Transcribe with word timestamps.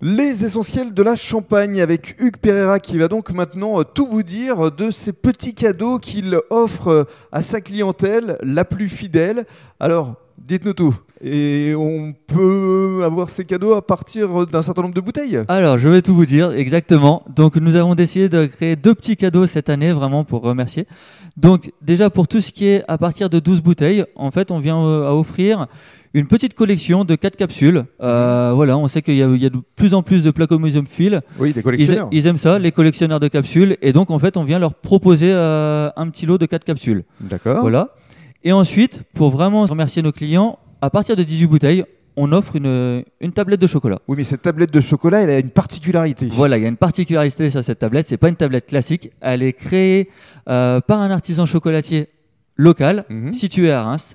Les 0.00 0.44
essentiels 0.44 0.94
de 0.94 1.02
la 1.02 1.16
Champagne 1.16 1.80
avec 1.80 2.14
Hugues 2.20 2.36
Pereira 2.36 2.78
qui 2.78 2.98
va 2.98 3.08
donc 3.08 3.32
maintenant 3.32 3.80
euh, 3.80 3.82
tout 3.82 4.06
vous 4.06 4.22
dire 4.22 4.70
de 4.70 4.92
ces 4.92 5.12
petits 5.12 5.54
cadeaux 5.54 5.98
qu'il 5.98 6.38
offre 6.50 6.86
euh, 6.86 7.04
à 7.32 7.42
sa 7.42 7.60
clientèle 7.60 8.38
la 8.40 8.64
plus 8.64 8.88
fidèle. 8.88 9.44
Alors, 9.80 10.14
dites-nous 10.38 10.74
tout. 10.74 10.94
Et 11.20 11.74
on 11.76 12.12
peut 12.12 12.67
avoir 13.02 13.30
ces 13.30 13.44
cadeaux 13.44 13.74
à 13.74 13.82
partir 13.86 14.46
d'un 14.46 14.62
certain 14.62 14.82
nombre 14.82 14.94
de 14.94 15.00
bouteilles 15.00 15.40
Alors, 15.48 15.78
je 15.78 15.88
vais 15.88 16.02
tout 16.02 16.14
vous 16.14 16.26
dire, 16.26 16.52
exactement. 16.52 17.22
Donc, 17.34 17.56
nous 17.56 17.76
avons 17.76 17.94
décidé 17.94 18.28
de 18.28 18.46
créer 18.46 18.76
deux 18.76 18.94
petits 18.94 19.16
cadeaux 19.16 19.46
cette 19.46 19.68
année, 19.68 19.92
vraiment 19.92 20.24
pour 20.24 20.42
remercier. 20.42 20.86
Donc, 21.36 21.72
déjà, 21.82 22.10
pour 22.10 22.28
tout 22.28 22.40
ce 22.40 22.52
qui 22.52 22.66
est 22.66 22.84
à 22.88 22.98
partir 22.98 23.30
de 23.30 23.38
12 23.38 23.60
bouteilles, 23.62 24.04
en 24.16 24.30
fait, 24.30 24.50
on 24.50 24.58
vient 24.58 24.78
euh, 24.82 25.08
à 25.08 25.14
offrir 25.14 25.66
une 26.14 26.26
petite 26.26 26.54
collection 26.54 27.04
de 27.04 27.14
4 27.14 27.36
capsules. 27.36 27.84
Euh, 28.00 28.52
voilà, 28.54 28.76
on 28.78 28.88
sait 28.88 29.02
qu'il 29.02 29.16
y, 29.16 29.22
a 29.22 29.26
de 29.50 29.60
plus 29.76 29.94
en 29.94 30.02
plus 30.02 30.24
de 30.24 30.30
placomysiophiles. 30.30 31.20
Oui, 31.38 31.52
des 31.52 31.60
Ils, 31.60 31.62
collectionneurs. 31.62 32.08
ils 32.12 32.26
aiment 32.26 32.38
ça, 32.38 32.58
les 32.58 32.72
collectionneurs 32.72 33.20
de 33.20 33.28
capsules. 33.28 33.76
Et 33.82 33.92
donc, 33.92 34.10
en 34.10 34.18
fait, 34.18 34.36
on 34.36 34.44
vient 34.44 34.58
leur 34.58 34.74
proposer 34.74 35.30
euh, 35.32 35.90
un 35.96 36.08
petit 36.08 36.26
lot 36.26 36.38
de 36.38 36.46
4 36.46 36.64
capsules. 36.64 37.04
D'accord. 37.20 37.60
Voilà. 37.60 37.90
Et 38.44 38.52
ensuite, 38.52 39.02
pour 39.14 39.30
vraiment 39.30 39.64
remercier 39.64 40.02
nos 40.02 40.12
clients, 40.12 40.58
à 40.80 40.90
partir 40.90 41.16
de 41.16 41.22
18 41.22 41.46
bouteilles, 41.46 41.84
on 42.20 42.32
offre 42.32 42.56
une, 42.56 43.04
une 43.20 43.32
tablette 43.32 43.60
de 43.60 43.66
chocolat. 43.66 44.00
Oui, 44.08 44.16
mais 44.18 44.24
cette 44.24 44.42
tablette 44.42 44.72
de 44.72 44.80
chocolat, 44.80 45.20
elle 45.22 45.30
a 45.30 45.38
une 45.38 45.50
particularité. 45.50 46.28
Voilà, 46.32 46.56
il 46.58 46.62
y 46.62 46.66
a 46.66 46.68
une 46.68 46.76
particularité 46.76 47.48
sur 47.50 47.62
cette 47.62 47.78
tablette. 47.78 48.06
C'est 48.08 48.16
pas 48.16 48.28
une 48.28 48.36
tablette 48.36 48.66
classique. 48.66 49.10
Elle 49.20 49.42
est 49.42 49.52
créée 49.52 50.10
euh, 50.48 50.80
par 50.80 51.00
un 51.00 51.10
artisan 51.10 51.46
chocolatier 51.46 52.08
local 52.56 53.04
Mhm. 53.08 53.32
situé 53.34 53.70
à 53.70 53.82
Reims. 53.84 54.14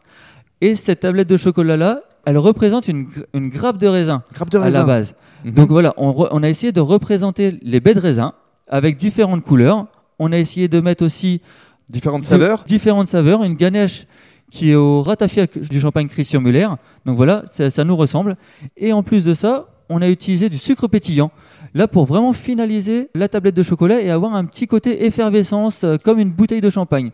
Et 0.62 0.76
cette 0.76 1.00
tablette 1.02 1.30
de 1.30 1.38
chocolat 1.38 1.78
là, 1.78 2.02
elle 2.26 2.38
représente 2.38 2.88
une, 2.88 3.08
une 3.34 3.50
grappe 3.50 3.78
de 3.78 3.88
raisin 3.88 4.24
Grappe 4.34 4.50
de 4.50 4.58
à 4.58 4.64
raisin. 4.64 4.80
la 4.80 4.86
base. 4.86 5.16
Mhm. 5.46 5.54
Donc 5.54 5.70
voilà, 5.70 5.94
on, 5.98 6.12
re- 6.12 6.30
on 6.32 6.44
a 6.44 6.50
essayé 6.50 6.72
de 6.72 6.82
représenter 6.82 7.58
les 7.62 7.80
baies 7.80 7.94
de 7.94 8.00
raisin 8.00 8.34
avec 8.68 8.98
différentes 8.98 9.44
couleurs. 9.44 9.88
On 10.20 10.32
a 10.32 10.38
essayé 10.38 10.68
de 10.68 10.80
mettre 10.80 11.04
aussi 11.06 11.42
Différentes 11.90 12.22
de- 12.22 12.26
saveurs. 12.28 12.64
différentes 12.66 13.08
saveurs, 13.08 13.44
une 13.44 13.56
ganache 13.56 14.06
qui 14.54 14.70
est 14.70 14.76
au 14.76 15.02
ratafia 15.02 15.48
du 15.48 15.80
champagne 15.80 16.08
Christian 16.08 16.40
Muller. 16.40 16.68
Donc 17.08 17.18
voilà, 17.18 17.44
ça, 17.48 17.84
nous 17.84 17.96
ressemble. 17.96 18.38
Et 18.78 18.94
en 18.94 19.02
plus 19.02 19.26
de 19.26 19.34
ça, 19.34 19.66
on 19.90 20.00
a 20.00 20.08
utilisé 20.08 20.48
du 20.48 20.60
sucre 20.60 20.88
pétillant. 20.88 21.32
Là, 21.74 21.88
pour 21.88 22.06
vraiment 22.06 22.34
finaliser 22.34 23.10
la 23.16 23.28
tablette 23.28 23.56
de 23.56 23.64
chocolat 23.64 24.00
et 24.00 24.12
avoir 24.12 24.36
un 24.36 24.46
petit 24.46 24.68
côté 24.68 25.06
effervescence, 25.06 25.84
euh, 25.84 25.98
comme 25.98 26.20
une 26.20 26.30
bouteille 26.30 26.62
de 26.62 26.70
champagne. 26.70 27.10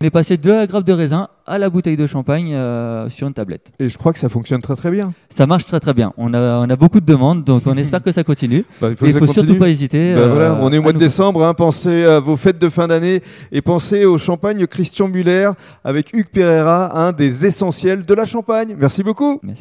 On 0.00 0.06
est 0.06 0.10
passé 0.10 0.36
de 0.36 0.50
la 0.50 0.66
grappe 0.66 0.84
de 0.84 0.92
raisin 0.92 1.28
à 1.46 1.58
la 1.58 1.68
bouteille 1.68 1.96
de 1.96 2.06
champagne 2.06 2.54
euh, 2.54 3.08
sur 3.08 3.26
une 3.26 3.34
tablette. 3.34 3.72
Et 3.80 3.88
je 3.88 3.98
crois 3.98 4.12
que 4.12 4.18
ça 4.18 4.28
fonctionne 4.28 4.62
très 4.62 4.76
très 4.76 4.90
bien. 4.90 5.12
Ça 5.30 5.46
marche 5.46 5.66
très 5.66 5.80
très 5.80 5.92
bien. 5.92 6.12
On 6.16 6.32
a, 6.32 6.58
on 6.58 6.70
a 6.70 6.76
beaucoup 6.76 7.00
de 7.00 7.06
demandes, 7.06 7.44
donc 7.44 7.62
on 7.66 7.76
espère 7.76 8.02
que 8.02 8.12
ça 8.12 8.22
continue. 8.22 8.64
Bah, 8.80 8.90
il 8.90 8.96
faut 8.96 9.06
faut 9.26 9.32
surtout 9.32 9.56
pas 9.56 9.68
hésiter. 9.68 10.14
Bah 10.14 10.20
euh, 10.20 10.28
voilà, 10.28 10.58
on 10.60 10.72
est 10.72 10.78
au 10.78 10.82
mois 10.82 10.92
de 10.92 10.98
décembre, 10.98 11.44
hein, 11.44 11.54
pensez 11.54 12.04
à 12.04 12.20
vos 12.20 12.36
fêtes 12.36 12.60
de 12.60 12.68
fin 12.68 12.86
d'année 12.86 13.22
et 13.50 13.62
pensez 13.62 14.04
au 14.04 14.16
champagne 14.16 14.66
Christian 14.66 15.08
Muller 15.08 15.50
avec 15.82 16.12
Hugues 16.14 16.30
Pereira, 16.32 16.96
un 16.98 17.12
des 17.12 17.46
essentiels 17.46 18.02
de 18.02 18.14
la 18.14 18.24
Champagne. 18.24 18.76
Merci 18.78 19.02
beaucoup. 19.02 19.40
Merci. 19.42 19.58